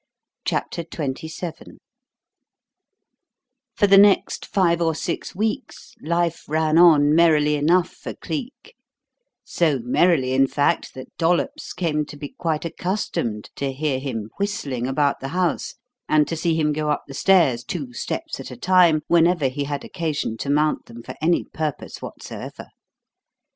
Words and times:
CHAPTER 0.45 0.81
XXVII 0.81 1.77
For 3.75 3.85
the 3.85 3.99
next 3.99 4.47
five 4.47 4.81
or 4.81 4.95
six 4.95 5.35
weeks 5.35 5.93
life 6.01 6.41
ran 6.47 6.79
on 6.79 7.13
merrily 7.13 7.53
enough 7.53 7.91
for 7.91 8.15
Cleek; 8.15 8.73
so 9.43 9.77
merrily, 9.83 10.33
in 10.33 10.47
fact, 10.47 10.95
that 10.95 11.15
Dollops 11.19 11.71
came 11.71 12.03
to 12.07 12.17
be 12.17 12.29
quite 12.29 12.65
accustomed 12.65 13.51
to 13.57 13.71
hear 13.71 13.99
him 13.99 14.31
whistling 14.39 14.87
about 14.87 15.19
the 15.19 15.27
house 15.37 15.75
and 16.09 16.27
to 16.27 16.35
see 16.35 16.55
him 16.55 16.73
go 16.73 16.89
up 16.89 17.03
the 17.07 17.13
stairs 17.13 17.63
two 17.63 17.93
steps 17.93 18.39
at 18.39 18.49
a 18.49 18.57
time 18.57 19.03
whenever 19.07 19.49
he 19.49 19.65
had 19.65 19.83
occasion 19.83 20.35
to 20.37 20.49
mount 20.49 20.87
them 20.87 21.03
for 21.03 21.13
any 21.21 21.43
purpose 21.43 22.01
whatsoever. 22.01 22.69